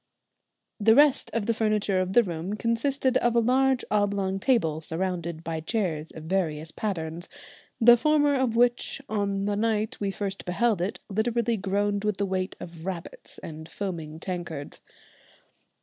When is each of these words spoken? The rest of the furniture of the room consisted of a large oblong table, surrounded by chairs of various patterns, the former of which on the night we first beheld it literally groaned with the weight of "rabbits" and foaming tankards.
The 0.79 0.95
rest 0.95 1.29
of 1.31 1.45
the 1.45 1.53
furniture 1.53 2.01
of 2.01 2.13
the 2.13 2.23
room 2.23 2.55
consisted 2.55 3.17
of 3.17 3.35
a 3.35 3.39
large 3.39 3.85
oblong 3.91 4.39
table, 4.39 4.81
surrounded 4.81 5.43
by 5.43 5.59
chairs 5.59 6.09
of 6.09 6.23
various 6.23 6.71
patterns, 6.71 7.29
the 7.79 7.97
former 7.97 8.33
of 8.33 8.55
which 8.55 8.99
on 9.07 9.45
the 9.45 9.55
night 9.55 9.99
we 9.99 10.09
first 10.09 10.43
beheld 10.43 10.81
it 10.81 10.97
literally 11.07 11.55
groaned 11.55 12.03
with 12.03 12.17
the 12.17 12.25
weight 12.25 12.55
of 12.59 12.83
"rabbits" 12.83 13.37
and 13.43 13.69
foaming 13.69 14.19
tankards. 14.19 14.81